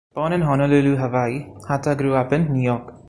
[0.15, 2.95] Born in Honolulu, Hawaii, Hatta grew up in New York.